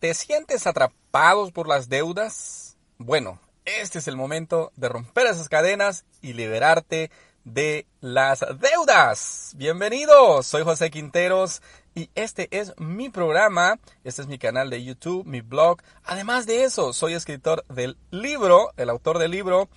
¿Te 0.00 0.14
sientes 0.14 0.66
atrapado 0.66 1.50
por 1.50 1.68
las 1.68 1.90
deudas? 1.90 2.78
Bueno, 2.96 3.38
este 3.66 3.98
es 3.98 4.08
el 4.08 4.16
momento 4.16 4.72
de 4.76 4.88
romper 4.88 5.26
esas 5.26 5.50
cadenas 5.50 6.06
y 6.22 6.32
liberarte 6.32 7.10
de 7.44 7.86
las 8.00 8.42
deudas. 8.58 9.52
Bienvenidos, 9.58 10.46
soy 10.46 10.62
José 10.62 10.90
Quinteros 10.90 11.60
y 11.94 12.08
este 12.14 12.48
es 12.50 12.72
mi 12.78 13.10
programa, 13.10 13.78
este 14.02 14.22
es 14.22 14.28
mi 14.28 14.38
canal 14.38 14.70
de 14.70 14.82
YouTube, 14.82 15.26
mi 15.26 15.42
blog. 15.42 15.82
Además 16.02 16.46
de 16.46 16.64
eso, 16.64 16.94
soy 16.94 17.12
escritor 17.12 17.66
del 17.68 17.98
libro, 18.10 18.72
el 18.78 18.88
autor 18.88 19.18
del 19.18 19.32
libro 19.32 19.68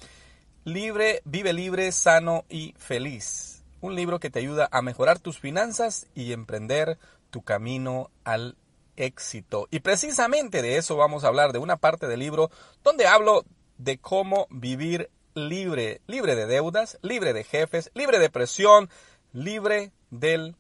Libre, 0.64 1.22
vive 1.26 1.52
libre, 1.52 1.92
sano 1.92 2.46
y 2.48 2.74
feliz. 2.78 3.66
Un 3.82 3.96
libro 3.96 4.22
que 4.22 4.30
te 4.30 4.40
ayuda 4.40 4.70
a 4.72 4.82
mejorar 4.82 5.20
tus 5.20 5.38
finanzas 5.38 6.08
y 6.16 6.32
emprender 6.32 6.98
tu 7.30 7.42
camino 7.42 8.10
al 8.24 8.56
éxito. 8.96 9.68
Y 9.72 9.80
precisamente 9.80 10.62
de 10.62 10.78
eso 10.78 10.96
vamos 10.96 11.24
a 11.24 11.28
hablar, 11.28 11.54
de 11.54 11.60
una 11.60 11.78
parte 11.78 12.08
del 12.08 12.20
libro 12.20 12.50
donde 12.84 13.08
hablo 13.08 13.44
de 13.78 13.98
cómo 13.98 14.48
vivir 14.50 15.10
libre, 15.34 16.02
libre 16.08 16.36
de 16.36 16.46
deudas, 16.46 16.98
libre 17.02 17.34
de 17.34 17.44
jefes, 17.44 17.92
libre 17.94 18.20
de 18.20 18.30
presión, 18.30 18.90
libre 19.32 19.92
de 20.12 20.54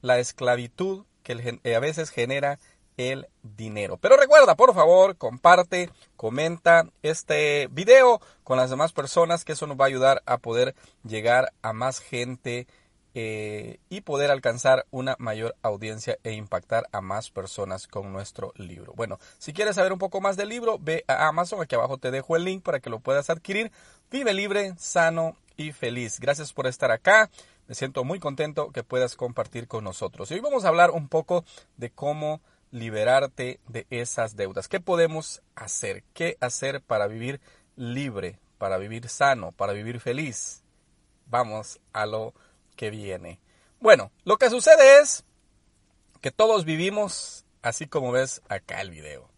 la 0.00 0.18
esclavitud 0.18 1.04
que 1.22 1.60
eh, 1.64 1.74
a 1.74 1.80
veces 1.80 2.10
genera 2.10 2.58
el 2.96 3.28
dinero. 3.42 3.96
Pero 3.96 4.16
recuerda, 4.16 4.54
por 4.54 4.74
favor, 4.74 5.16
comparte, 5.16 5.90
comenta 6.16 6.86
este 7.02 7.68
video 7.70 8.20
con 8.44 8.58
las 8.58 8.70
demás 8.70 8.92
personas, 8.92 9.44
que 9.44 9.52
eso 9.52 9.66
nos 9.66 9.78
va 9.78 9.84
a 9.84 9.88
ayudar 9.88 10.22
a 10.26 10.38
poder 10.38 10.74
llegar 11.04 11.52
a 11.62 11.72
más 11.72 12.00
gente 12.00 12.66
eh, 13.14 13.78
y 13.88 14.00
poder 14.00 14.30
alcanzar 14.30 14.86
una 14.90 15.16
mayor 15.18 15.54
audiencia 15.62 16.18
e 16.24 16.32
impactar 16.32 16.88
a 16.92 17.00
más 17.00 17.30
personas 17.30 17.86
con 17.86 18.12
nuestro 18.12 18.52
libro. 18.56 18.94
Bueno, 18.94 19.18
si 19.38 19.52
quieres 19.52 19.76
saber 19.76 19.92
un 19.92 19.98
poco 19.98 20.20
más 20.20 20.36
del 20.36 20.48
libro, 20.48 20.78
ve 20.80 21.04
a 21.08 21.28
Amazon, 21.28 21.60
aquí 21.60 21.74
abajo 21.74 21.98
te 21.98 22.10
dejo 22.10 22.36
el 22.36 22.44
link 22.44 22.62
para 22.62 22.80
que 22.80 22.90
lo 22.90 23.00
puedas 23.00 23.28
adquirir. 23.28 23.70
Vive 24.10 24.32
libre, 24.32 24.74
sano 24.78 25.36
y 25.56 25.72
feliz. 25.72 26.20
Gracias 26.20 26.52
por 26.52 26.66
estar 26.66 26.90
acá. 26.90 27.30
Me 27.68 27.74
siento 27.74 28.04
muy 28.04 28.18
contento 28.18 28.70
que 28.70 28.82
puedas 28.82 29.16
compartir 29.16 29.68
con 29.68 29.84
nosotros. 29.84 30.30
Y 30.30 30.34
hoy 30.34 30.40
vamos 30.40 30.64
a 30.64 30.68
hablar 30.68 30.90
un 30.90 31.08
poco 31.08 31.44
de 31.76 31.90
cómo 31.90 32.40
liberarte 32.70 33.60
de 33.68 33.86
esas 33.90 34.36
deudas. 34.36 34.68
¿Qué 34.68 34.80
podemos 34.80 35.42
hacer? 35.54 36.02
¿Qué 36.14 36.36
hacer 36.40 36.80
para 36.80 37.06
vivir 37.06 37.40
libre, 37.76 38.38
para 38.58 38.78
vivir 38.78 39.08
sano, 39.08 39.52
para 39.52 39.74
vivir 39.74 40.00
feliz? 40.00 40.62
Vamos 41.26 41.80
a 41.92 42.06
lo 42.06 42.34
que 42.76 42.90
viene. 42.90 43.40
Bueno, 43.80 44.12
lo 44.24 44.36
que 44.38 44.50
sucede 44.50 45.00
es 45.00 45.24
que 46.20 46.30
todos 46.30 46.64
vivimos 46.64 47.44
así 47.62 47.86
como 47.86 48.12
ves 48.12 48.42
acá 48.48 48.80
el 48.80 48.90
video. 48.90 49.28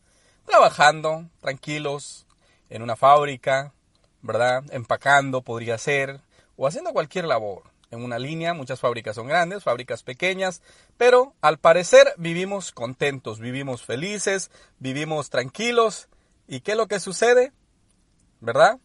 Trabajando, 0.47 1.29
tranquilos, 1.41 2.27
en 2.69 2.83
una 2.83 2.97
fábrica, 2.97 3.73
¿verdad? 4.23 4.65
Empacando 4.71 5.43
podría 5.43 5.79
ser, 5.79 6.21
o 6.57 6.67
haciendo 6.67 6.93
cualquier 6.93 7.27
labor. 7.27 7.63
En 7.91 8.03
una 8.03 8.19
línea, 8.19 8.55
muchas 8.55 8.81
fábricas 8.81 9.15
son 9.15 9.29
grandes, 9.29 9.63
fábricas 9.63 10.03
pequeñas, 10.03 10.63
pero 10.97 11.35
al 11.41 11.59
parecer 11.59 12.13
vivimos 12.17 12.73
contentos, 12.73 13.39
vivimos 13.39 13.85
felices, 13.85 14.51
vivimos 14.79 15.31
tranquilos. 15.31 16.09
¿Y 16.49 16.61
qué 16.61 16.73
es 16.73 16.77
lo 16.77 16.89
que 16.89 16.99
sucede? 16.99 17.53
¿Verdad? 18.41 18.79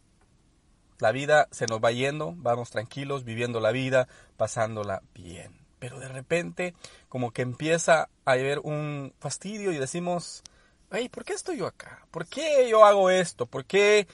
La 1.00 1.11
vida 1.11 1.47
se 1.52 1.66
nos 1.66 1.83
va 1.83 1.92
yendo, 1.92 2.33
vamos 2.38 2.69
tranquilos, 2.69 3.23
viviendo 3.23 3.59
la 3.59 3.72
vida, 3.72 4.08
pasándola 4.38 5.02
bien. 5.14 5.58
Pero 5.80 6.00
de 6.00 6.09
repente, 6.09 6.73
como 7.08 7.31
que 7.31 7.42
empieza 7.42 8.09
a 8.25 8.31
haber 8.31 8.59
un 8.59 9.14
fastidio 9.20 9.72
y 9.72 9.77
decimos, 9.77 10.44
ay, 10.89 11.08
¿por 11.08 11.23
qué 11.23 11.33
estoy 11.33 11.58
yo 11.58 11.67
acá? 11.67 12.05
¿Por 12.11 12.27
qué 12.27 12.67
yo 12.70 12.83
hago 12.83 13.09
esto? 13.09 13.45
¿Por 13.45 13.66
qué 13.66 14.08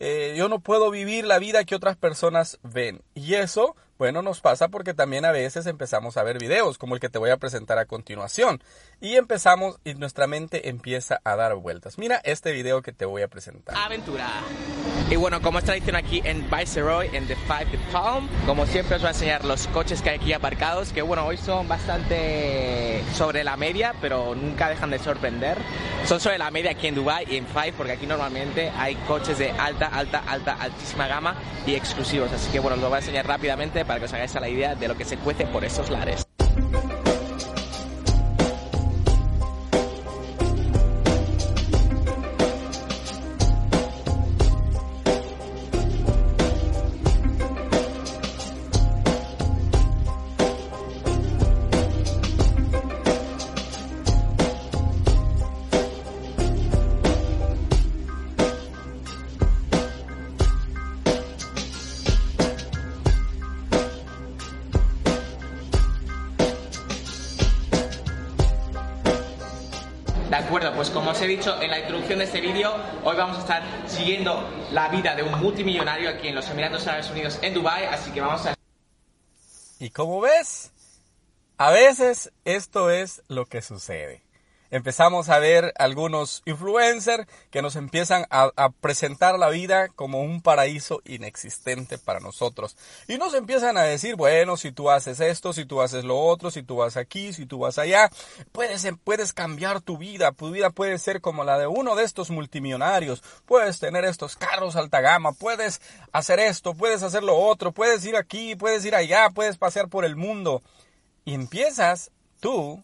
eh, 0.00 0.34
yo 0.36 0.48
no 0.48 0.58
puedo 0.58 0.90
vivir 0.90 1.24
la 1.24 1.38
vida 1.38 1.64
que 1.64 1.76
otras 1.76 1.96
personas 1.96 2.58
ven? 2.64 3.02
Y 3.14 3.34
eso 3.34 3.76
bueno, 4.02 4.20
nos 4.20 4.40
pasa 4.40 4.66
porque 4.66 4.94
también 4.94 5.24
a 5.24 5.30
veces 5.30 5.64
empezamos 5.66 6.16
a 6.16 6.24
ver 6.24 6.36
videos 6.36 6.76
como 6.76 6.96
el 6.96 7.00
que 7.00 7.08
te 7.08 7.20
voy 7.20 7.30
a 7.30 7.36
presentar 7.36 7.78
a 7.78 7.84
continuación 7.84 8.60
y 9.00 9.14
empezamos 9.14 9.78
y 9.84 9.94
nuestra 9.94 10.26
mente 10.26 10.68
empieza 10.70 11.20
a 11.22 11.36
dar 11.36 11.54
vueltas. 11.54 11.98
Mira 11.98 12.20
este 12.24 12.50
video 12.50 12.82
que 12.82 12.90
te 12.90 13.04
voy 13.04 13.22
a 13.22 13.28
presentar. 13.28 13.76
Aventura. 13.76 14.28
Y 15.08 15.14
bueno, 15.14 15.40
como 15.40 15.60
es 15.60 15.64
tradición 15.66 15.94
aquí 15.94 16.20
en 16.24 16.50
Viceroy, 16.50 17.10
en 17.12 17.28
The 17.28 17.36
Five 17.46 17.78
Como 18.46 18.64
siempre 18.64 18.96
os 18.96 19.02
voy 19.02 19.08
a 19.08 19.10
enseñar 19.10 19.44
los 19.44 19.66
coches 19.66 20.00
que 20.00 20.08
hay 20.08 20.16
aquí 20.16 20.32
aparcados, 20.32 20.94
que 20.94 21.02
bueno, 21.02 21.26
hoy 21.26 21.36
son 21.36 21.68
bastante 21.68 23.02
sobre 23.12 23.44
la 23.44 23.58
media, 23.58 23.94
pero 24.00 24.34
nunca 24.34 24.70
dejan 24.70 24.88
de 24.88 24.98
sorprender. 24.98 25.58
Son 26.06 26.18
sobre 26.18 26.38
la 26.38 26.50
media 26.50 26.70
aquí 26.70 26.86
en 26.86 26.94
Dubai 26.94 27.26
y 27.28 27.36
en 27.36 27.46
Five, 27.46 27.74
porque 27.76 27.92
aquí 27.92 28.06
normalmente 28.06 28.72
hay 28.78 28.94
coches 29.06 29.36
de 29.36 29.50
alta, 29.50 29.88
alta, 29.88 30.22
alta, 30.26 30.56
altísima 30.58 31.06
gama 31.06 31.34
y 31.66 31.74
exclusivos. 31.74 32.32
Así 32.32 32.50
que 32.50 32.60
bueno, 32.60 32.76
os 32.76 32.82
lo 32.82 32.88
voy 32.88 32.96
a 32.96 33.00
enseñar 33.00 33.26
rápidamente 33.26 33.84
para 33.84 34.00
que 34.00 34.06
os 34.06 34.12
hagáis 34.14 34.34
a 34.36 34.40
la 34.40 34.48
idea 34.48 34.74
de 34.74 34.88
lo 34.88 34.96
que 34.96 35.04
se 35.04 35.18
cuece 35.18 35.44
por 35.44 35.62
esos 35.62 35.90
lares. 35.90 36.31
De 70.32 70.38
acuerdo, 70.38 70.72
pues 70.74 70.88
como 70.88 71.10
os 71.10 71.20
he 71.20 71.26
dicho 71.26 71.60
en 71.60 71.70
la 71.70 71.78
introducción 71.78 72.18
de 72.18 72.24
este 72.24 72.40
vídeo, 72.40 72.74
hoy 73.04 73.14
vamos 73.16 73.36
a 73.36 73.40
estar 73.40 73.62
siguiendo 73.86 74.48
la 74.70 74.88
vida 74.88 75.14
de 75.14 75.22
un 75.22 75.38
multimillonario 75.38 76.08
aquí 76.08 76.28
en 76.28 76.34
los 76.34 76.48
Emiratos 76.48 76.86
Árabes 76.86 77.10
Unidos, 77.10 77.38
en 77.42 77.52
Dubai, 77.52 77.84
así 77.84 78.10
que 78.12 78.22
vamos 78.22 78.46
a... 78.46 78.54
Y 79.78 79.90
como 79.90 80.22
ves, 80.22 80.72
a 81.58 81.70
veces 81.70 82.32
esto 82.46 82.88
es 82.88 83.22
lo 83.28 83.44
que 83.44 83.60
sucede 83.60 84.22
empezamos 84.72 85.28
a 85.28 85.38
ver 85.38 85.74
algunos 85.78 86.42
influencers 86.46 87.26
que 87.50 87.60
nos 87.60 87.76
empiezan 87.76 88.26
a, 88.30 88.70
presentar 88.80 89.38
la 89.38 89.50
vida 89.50 89.88
como 89.88 90.22
un 90.22 90.40
paraíso 90.40 91.02
inexistente 91.04 91.98
para 91.98 92.20
nosotros. 92.20 92.76
Y 93.06 93.18
nos 93.18 93.34
empiezan 93.34 93.76
a 93.76 93.82
decir, 93.82 94.16
bueno, 94.16 94.56
si 94.56 94.72
tú 94.72 94.90
haces 94.90 95.20
esto, 95.20 95.52
si 95.52 95.66
tú 95.66 95.82
haces 95.82 96.04
lo 96.04 96.18
otro, 96.18 96.50
si 96.50 96.62
tú 96.62 96.76
vas 96.76 96.96
aquí, 96.96 97.34
si 97.34 97.44
tú 97.44 97.58
vas 97.58 97.78
allá, 97.78 98.10
puedes, 98.50 98.88
puedes 99.04 99.34
cambiar 99.34 99.82
tu 99.82 99.98
vida. 99.98 100.32
Tu 100.32 100.50
vida 100.50 100.70
puede 100.70 100.98
ser 100.98 101.20
como 101.20 101.44
la 101.44 101.58
de 101.58 101.66
uno 101.66 101.94
de 101.94 102.04
estos 102.04 102.30
multimillonarios. 102.30 103.22
Puedes 103.44 103.78
tener 103.78 104.06
estos 104.06 104.36
carros 104.36 104.74
alta 104.74 105.02
gama, 105.02 105.32
puedes 105.32 105.82
hacer 106.12 106.40
esto, 106.40 106.72
puedes 106.72 107.02
hacer 107.02 107.22
lo 107.22 107.36
otro, 107.36 107.72
puedes 107.72 108.02
ir 108.06 108.16
aquí, 108.16 108.56
puedes 108.56 108.86
ir 108.86 108.94
allá, 108.94 109.28
puedes 109.28 109.58
pasear 109.58 109.88
por 109.88 110.06
el 110.06 110.16
mundo. 110.16 110.62
Y 111.26 111.34
empiezas 111.34 112.10
tú 112.40 112.82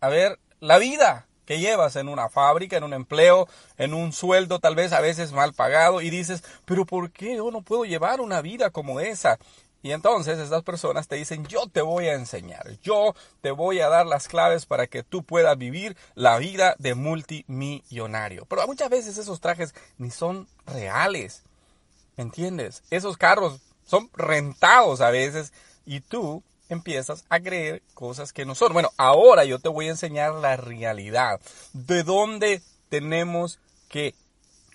a 0.00 0.08
ver 0.08 0.38
la 0.60 0.78
vida 0.78 1.26
que 1.46 1.58
llevas 1.58 1.96
en 1.96 2.08
una 2.08 2.28
fábrica, 2.28 2.76
en 2.76 2.84
un 2.84 2.92
empleo, 2.92 3.48
en 3.78 3.94
un 3.94 4.12
sueldo 4.12 4.58
tal 4.58 4.74
vez 4.74 4.92
a 4.92 5.00
veces 5.00 5.32
mal 5.32 5.54
pagado 5.54 6.02
y 6.02 6.10
dices, 6.10 6.44
pero 6.66 6.84
¿por 6.84 7.10
qué 7.10 7.36
yo 7.36 7.50
no 7.50 7.62
puedo 7.62 7.86
llevar 7.86 8.20
una 8.20 8.42
vida 8.42 8.68
como 8.68 9.00
esa? 9.00 9.38
Y 9.80 9.92
entonces 9.92 10.38
estas 10.38 10.62
personas 10.62 11.08
te 11.08 11.16
dicen, 11.16 11.46
yo 11.46 11.66
te 11.68 11.80
voy 11.80 12.08
a 12.08 12.14
enseñar, 12.14 12.78
yo 12.82 13.14
te 13.40 13.50
voy 13.50 13.80
a 13.80 13.88
dar 13.88 14.06
las 14.06 14.28
claves 14.28 14.66
para 14.66 14.88
que 14.88 15.02
tú 15.02 15.22
puedas 15.22 15.56
vivir 15.56 15.96
la 16.14 16.36
vida 16.38 16.74
de 16.78 16.94
multimillonario. 16.94 18.44
Pero 18.44 18.66
muchas 18.66 18.90
veces 18.90 19.16
esos 19.16 19.40
trajes 19.40 19.74
ni 19.96 20.10
son 20.10 20.48
reales, 20.66 21.44
¿entiendes? 22.18 22.82
Esos 22.90 23.16
carros 23.16 23.60
son 23.86 24.10
rentados 24.14 25.00
a 25.00 25.10
veces 25.10 25.52
y 25.86 26.00
tú 26.00 26.42
empiezas 26.68 27.24
a 27.28 27.40
creer 27.40 27.82
cosas 27.94 28.32
que 28.32 28.44
no 28.44 28.54
son. 28.54 28.72
Bueno, 28.72 28.90
ahora 28.96 29.44
yo 29.44 29.58
te 29.58 29.68
voy 29.68 29.86
a 29.86 29.90
enseñar 29.90 30.34
la 30.34 30.56
realidad. 30.56 31.40
¿De 31.72 32.02
dónde 32.02 32.62
tenemos 32.88 33.58
que 33.88 34.14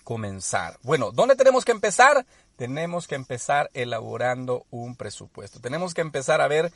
comenzar? 0.02 0.78
Bueno, 0.82 1.10
¿dónde 1.12 1.36
tenemos 1.36 1.64
que 1.64 1.72
empezar? 1.72 2.26
Tenemos 2.56 3.08
que 3.08 3.14
empezar 3.14 3.70
elaborando 3.74 4.66
un 4.70 4.96
presupuesto. 4.96 5.60
Tenemos 5.60 5.94
que 5.94 6.02
empezar 6.02 6.40
a 6.40 6.48
ver 6.48 6.72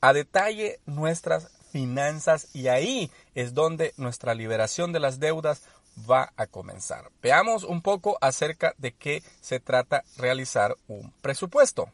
a 0.00 0.12
detalle 0.12 0.80
nuestras 0.84 1.48
finanzas 1.70 2.48
y 2.52 2.68
ahí 2.68 3.10
es 3.34 3.54
donde 3.54 3.94
nuestra 3.96 4.34
liberación 4.34 4.92
de 4.92 5.00
las 5.00 5.20
deudas 5.20 5.62
va 6.10 6.32
a 6.36 6.46
comenzar. 6.46 7.10
Veamos 7.22 7.64
un 7.64 7.82
poco 7.82 8.18
acerca 8.20 8.74
de 8.78 8.92
qué 8.92 9.22
se 9.40 9.60
trata 9.60 10.04
realizar 10.16 10.76
un 10.88 11.12
presupuesto. 11.22 11.88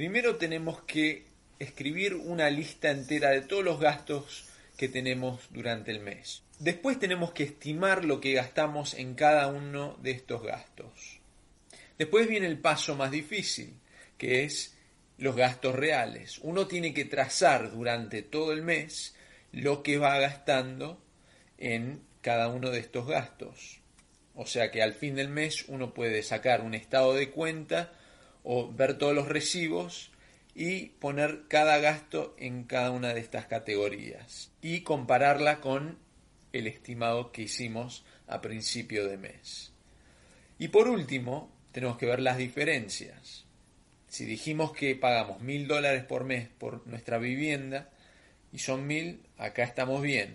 Primero 0.00 0.36
tenemos 0.36 0.80
que 0.84 1.26
escribir 1.58 2.14
una 2.14 2.48
lista 2.48 2.90
entera 2.90 3.32
de 3.32 3.42
todos 3.42 3.62
los 3.62 3.78
gastos 3.78 4.46
que 4.78 4.88
tenemos 4.88 5.42
durante 5.50 5.90
el 5.90 6.00
mes. 6.00 6.42
Después 6.58 6.98
tenemos 6.98 7.32
que 7.32 7.42
estimar 7.42 8.06
lo 8.06 8.18
que 8.18 8.32
gastamos 8.32 8.94
en 8.94 9.14
cada 9.14 9.48
uno 9.48 9.98
de 10.00 10.12
estos 10.12 10.42
gastos. 10.42 11.20
Después 11.98 12.26
viene 12.28 12.46
el 12.46 12.58
paso 12.58 12.96
más 12.96 13.10
difícil, 13.10 13.74
que 14.16 14.44
es 14.44 14.74
los 15.18 15.36
gastos 15.36 15.74
reales. 15.74 16.38
Uno 16.38 16.66
tiene 16.66 16.94
que 16.94 17.04
trazar 17.04 17.70
durante 17.70 18.22
todo 18.22 18.52
el 18.52 18.62
mes 18.62 19.14
lo 19.52 19.82
que 19.82 19.98
va 19.98 20.18
gastando 20.18 20.98
en 21.58 22.00
cada 22.22 22.48
uno 22.48 22.70
de 22.70 22.78
estos 22.78 23.06
gastos. 23.06 23.80
O 24.34 24.46
sea 24.46 24.70
que 24.70 24.82
al 24.82 24.94
fin 24.94 25.16
del 25.16 25.28
mes 25.28 25.66
uno 25.68 25.92
puede 25.92 26.22
sacar 26.22 26.62
un 26.62 26.72
estado 26.72 27.12
de 27.12 27.28
cuenta 27.28 27.92
o 28.44 28.72
ver 28.72 28.98
todos 28.98 29.14
los 29.14 29.28
recibos 29.28 30.10
y 30.54 30.86
poner 30.86 31.44
cada 31.48 31.78
gasto 31.78 32.34
en 32.38 32.64
cada 32.64 32.90
una 32.90 33.14
de 33.14 33.20
estas 33.20 33.46
categorías 33.46 34.50
y 34.60 34.80
compararla 34.80 35.60
con 35.60 35.98
el 36.52 36.66
estimado 36.66 37.32
que 37.32 37.42
hicimos 37.42 38.04
a 38.26 38.40
principio 38.40 39.06
de 39.06 39.16
mes. 39.16 39.72
Y 40.58 40.68
por 40.68 40.88
último, 40.88 41.50
tenemos 41.72 41.96
que 41.96 42.06
ver 42.06 42.20
las 42.20 42.36
diferencias. 42.36 43.44
Si 44.08 44.24
dijimos 44.24 44.72
que 44.72 44.96
pagamos 44.96 45.40
mil 45.40 45.68
dólares 45.68 46.04
por 46.04 46.24
mes 46.24 46.48
por 46.48 46.86
nuestra 46.86 47.18
vivienda 47.18 47.90
y 48.52 48.58
son 48.58 48.86
mil, 48.86 49.22
acá 49.38 49.62
estamos 49.62 50.02
bien. 50.02 50.34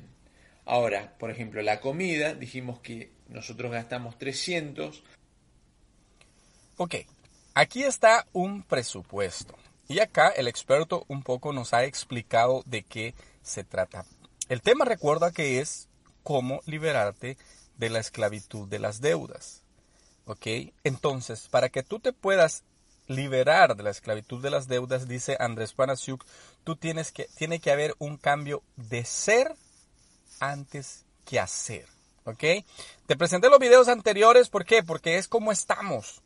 Ahora, 0.66 1.16
por 1.20 1.30
ejemplo, 1.30 1.62
la 1.62 1.82
comida, 1.82 2.34
dijimos 2.34 2.80
que 2.80 3.12
nosotros 3.30 3.72
gastamos 3.72 4.18
300. 4.18 5.04
Ok, 6.78 6.96
aquí 7.56 7.84
está 7.84 8.28
un 8.34 8.62
presupuesto. 8.62 9.56
Y 9.88 10.00
acá 10.00 10.30
el 10.30 10.48
experto 10.48 11.06
un 11.08 11.24
poco 11.24 11.54
nos 11.54 11.74
ha 11.74 11.84
explicado 11.86 12.64
de 12.66 12.84
qué 12.84 13.16
se 13.42 13.64
trata. 13.64 14.06
El 14.50 14.62
tema 14.62 14.86
recuerda 14.86 15.32
que 15.32 15.60
es 15.60 15.90
cómo 16.24 16.62
liberarte 16.66 17.38
de 17.78 17.90
la 17.90 18.00
esclavitud 18.00 18.68
de 18.68 18.80
las 18.80 19.02
deudas. 19.02 19.64
¿Ok? 20.26 20.48
Entonces, 20.84 21.48
para 21.50 21.70
que 21.70 21.84
tú 21.84 22.00
te 22.00 22.14
puedas 22.14 22.64
liberar 23.08 23.76
de 23.76 23.84
la 23.84 23.92
esclavitud 23.92 24.42
de 24.42 24.50
las 24.50 24.68
deudas, 24.68 25.08
dice 25.08 25.38
Andrés 25.40 25.74
Panasiuk, 25.74 26.26
tú 26.64 26.76
tienes 26.76 27.12
que, 27.12 27.28
tiene 27.36 27.60
que 27.60 27.72
haber 27.72 27.94
un 28.00 28.18
cambio 28.18 28.64
de 28.76 29.06
ser 29.06 29.56
antes 30.40 31.06
que 31.26 31.40
hacer. 31.40 31.86
¿Ok? 32.24 32.44
Te 33.06 33.16
presenté 33.16 33.50
los 33.50 33.60
videos 33.60 33.88
anteriores, 33.88 34.50
¿por 34.50 34.66
qué? 34.66 34.82
Porque 34.82 35.20
es 35.20 35.28
como 35.28 35.52
estamos. 35.52 36.24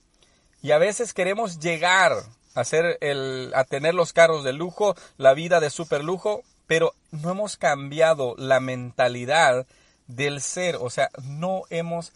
Y 0.61 0.71
a 0.71 0.77
veces 0.77 1.13
queremos 1.13 1.59
llegar 1.59 2.13
a, 2.55 2.63
el, 3.01 3.51
a 3.55 3.63
tener 3.63 3.93
los 3.93 4.13
carros 4.13 4.43
de 4.43 4.53
lujo, 4.53 4.95
la 5.17 5.33
vida 5.33 5.59
de 5.59 5.69
super 5.69 6.03
lujo, 6.03 6.43
pero 6.67 6.93
no 7.11 7.31
hemos 7.31 7.57
cambiado 7.57 8.35
la 8.37 8.59
mentalidad 8.59 9.65
del 10.07 10.41
ser, 10.41 10.77
o 10.77 10.89
sea, 10.89 11.09
no 11.23 11.63
hemos 11.69 12.11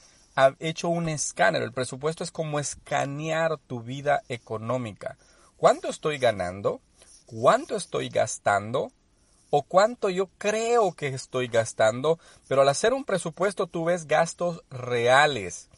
hecho 0.60 0.90
un 0.90 1.10
escáner. 1.10 1.62
El 1.62 1.72
presupuesto 1.72 2.24
es 2.24 2.32
como 2.32 2.60
escanear 2.60 3.58
tu 3.68 3.82
vida 3.82 4.24
económica. 4.30 5.18
¿Cuánto 5.58 5.90
estoy 5.90 6.18
ganando? 6.18 6.82
¿Cuánto 7.26 7.76
estoy 7.76 8.10
gastando? 8.10 8.92
¿O 9.50 9.62
cuánto 9.62 10.10
yo 10.10 10.28
creo 10.38 10.94
que 10.94 11.08
estoy 11.08 11.48
gastando? 11.48 12.20
Pero 12.48 12.64
al 12.64 12.70
hacer 12.70 12.94
un 12.94 13.06
presupuesto 13.06 13.68
tú 13.68 13.86
ves 13.86 14.08
gastos 14.08 14.64
reales. 14.70 15.70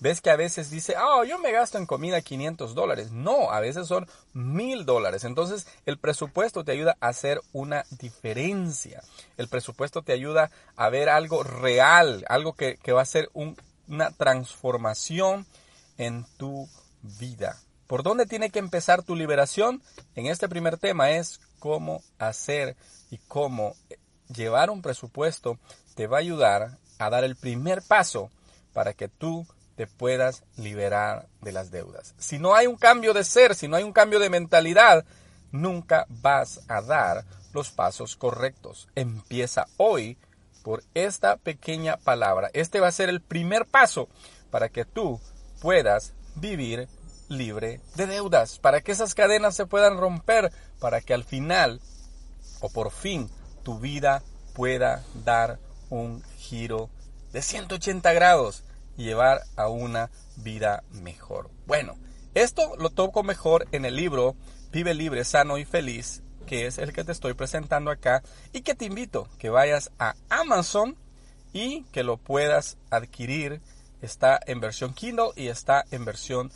Ves 0.00 0.22
que 0.22 0.30
a 0.30 0.36
veces 0.36 0.70
dice, 0.70 0.94
oh, 0.98 1.24
yo 1.24 1.38
me 1.38 1.52
gasto 1.52 1.76
en 1.76 1.84
comida 1.84 2.22
500 2.22 2.74
dólares. 2.74 3.12
No, 3.12 3.50
a 3.50 3.60
veces 3.60 3.86
son 3.86 4.08
mil 4.32 4.86
dólares. 4.86 5.24
Entonces 5.24 5.66
el 5.84 5.98
presupuesto 5.98 6.64
te 6.64 6.72
ayuda 6.72 6.96
a 7.00 7.08
hacer 7.08 7.40
una 7.52 7.84
diferencia. 7.90 9.02
El 9.36 9.48
presupuesto 9.48 10.02
te 10.02 10.12
ayuda 10.12 10.50
a 10.74 10.88
ver 10.88 11.10
algo 11.10 11.42
real, 11.42 12.24
algo 12.28 12.54
que, 12.54 12.78
va 12.92 13.02
a 13.02 13.06
ser 13.06 13.30
una 13.34 14.10
transformación 14.12 15.46
en 15.98 16.24
tu 16.38 16.66
vida. 17.02 17.58
¿Por 17.86 18.02
dónde 18.02 18.24
tiene 18.24 18.50
que 18.50 18.58
empezar 18.58 19.02
tu 19.02 19.14
liberación? 19.14 19.82
En 20.14 20.26
este 20.26 20.48
primer 20.48 20.78
tema 20.78 21.10
es 21.10 21.40
cómo 21.58 22.02
hacer 22.18 22.74
y 23.10 23.18
cómo 23.28 23.74
llevar 24.34 24.70
un 24.70 24.80
presupuesto 24.80 25.58
te 25.94 26.06
va 26.06 26.18
a 26.18 26.20
ayudar 26.20 26.78
a 26.98 27.10
dar 27.10 27.24
el 27.24 27.36
primer 27.36 27.82
paso 27.82 28.30
para 28.72 28.92
que 28.94 29.08
tú 29.08 29.46
te 29.76 29.86
puedas 29.86 30.44
liberar 30.56 31.28
de 31.40 31.52
las 31.52 31.70
deudas. 31.70 32.14
Si 32.18 32.38
no 32.38 32.54
hay 32.54 32.66
un 32.66 32.76
cambio 32.76 33.14
de 33.14 33.24
ser, 33.24 33.54
si 33.54 33.68
no 33.68 33.76
hay 33.76 33.82
un 33.82 33.92
cambio 33.92 34.18
de 34.18 34.30
mentalidad, 34.30 35.04
nunca 35.52 36.06
vas 36.08 36.60
a 36.68 36.82
dar 36.82 37.24
los 37.52 37.70
pasos 37.70 38.16
correctos. 38.16 38.88
Empieza 38.94 39.66
hoy 39.76 40.18
por 40.62 40.82
esta 40.94 41.36
pequeña 41.36 41.96
palabra. 41.96 42.50
Este 42.52 42.80
va 42.80 42.88
a 42.88 42.92
ser 42.92 43.08
el 43.08 43.20
primer 43.20 43.66
paso 43.66 44.08
para 44.50 44.68
que 44.68 44.84
tú 44.84 45.20
puedas 45.60 46.14
vivir 46.36 46.88
libre 47.28 47.80
de 47.94 48.06
deudas, 48.06 48.58
para 48.58 48.80
que 48.80 48.92
esas 48.92 49.14
cadenas 49.14 49.54
se 49.54 49.66
puedan 49.66 49.98
romper, 49.98 50.52
para 50.80 51.00
que 51.00 51.14
al 51.14 51.24
final 51.24 51.80
o 52.60 52.68
por 52.70 52.90
fin 52.90 53.30
tu 53.62 53.78
vida 53.78 54.22
pueda 54.54 55.04
dar 55.24 55.58
un 55.90 56.22
giro 56.38 56.90
de 57.32 57.42
180 57.42 58.12
grados 58.12 58.64
llevar 59.00 59.42
a 59.56 59.68
una 59.68 60.10
vida 60.36 60.84
mejor. 60.90 61.50
Bueno, 61.66 61.96
esto 62.34 62.76
lo 62.76 62.90
toco 62.90 63.22
mejor 63.22 63.66
en 63.72 63.84
el 63.84 63.96
libro 63.96 64.36
Vive 64.72 64.94
libre, 64.94 65.24
sano 65.24 65.58
y 65.58 65.64
feliz, 65.64 66.22
que 66.46 66.66
es 66.66 66.78
el 66.78 66.92
que 66.92 67.02
te 67.02 67.10
estoy 67.10 67.34
presentando 67.34 67.90
acá 67.90 68.22
y 68.52 68.60
que 68.60 68.76
te 68.76 68.84
invito 68.84 69.28
que 69.36 69.50
vayas 69.50 69.90
a 69.98 70.14
Amazon 70.28 70.96
y 71.52 71.82
que 71.90 72.04
lo 72.04 72.18
puedas 72.18 72.76
adquirir. 72.88 73.60
Está 74.00 74.38
en 74.46 74.60
versión 74.60 74.94
Kindle 74.94 75.30
y 75.34 75.48
está 75.48 75.84
en 75.90 76.04
versión 76.04 76.52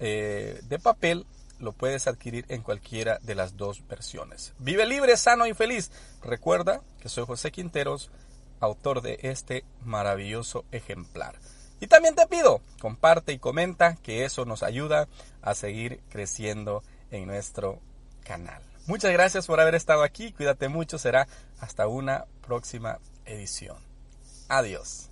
eh, 0.00 0.60
de 0.62 0.78
papel. 0.78 1.26
Lo 1.58 1.72
puedes 1.72 2.06
adquirir 2.06 2.46
en 2.48 2.62
cualquiera 2.62 3.18
de 3.20 3.34
las 3.34 3.58
dos 3.58 3.86
versiones. 3.86 4.54
Vive 4.58 4.86
libre, 4.86 5.14
sano 5.18 5.46
y 5.46 5.52
feliz. 5.52 5.90
Recuerda 6.22 6.80
que 7.02 7.10
soy 7.10 7.26
José 7.26 7.50
Quinteros, 7.50 8.10
autor 8.60 9.02
de 9.02 9.18
este 9.22 9.64
maravilloso 9.84 10.64
ejemplar. 10.72 11.38
Y 11.80 11.86
también 11.86 12.14
te 12.14 12.26
pido, 12.26 12.60
comparte 12.80 13.32
y 13.32 13.38
comenta, 13.38 13.96
que 13.96 14.24
eso 14.24 14.44
nos 14.44 14.62
ayuda 14.62 15.08
a 15.42 15.54
seguir 15.54 16.00
creciendo 16.08 16.82
en 17.10 17.26
nuestro 17.26 17.80
canal. 18.24 18.62
Muchas 18.86 19.12
gracias 19.12 19.46
por 19.46 19.60
haber 19.60 19.74
estado 19.74 20.02
aquí, 20.02 20.32
cuídate 20.32 20.68
mucho, 20.68 20.98
será 20.98 21.28
hasta 21.60 21.86
una 21.86 22.24
próxima 22.46 22.98
edición. 23.26 23.76
Adiós. 24.48 25.07